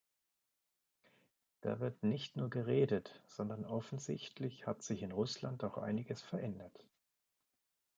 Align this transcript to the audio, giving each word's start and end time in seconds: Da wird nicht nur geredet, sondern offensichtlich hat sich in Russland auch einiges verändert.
Da 1.61 1.79
wird 1.79 2.01
nicht 2.01 2.35
nur 2.35 2.49
geredet, 2.49 3.21
sondern 3.27 3.65
offensichtlich 3.65 4.65
hat 4.65 4.81
sich 4.81 5.03
in 5.03 5.11
Russland 5.11 5.63
auch 5.63 5.77
einiges 5.77 6.23
verändert. 6.23 6.83